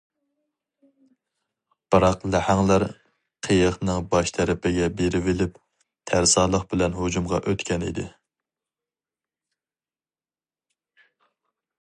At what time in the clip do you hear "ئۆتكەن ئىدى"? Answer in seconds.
7.53-8.07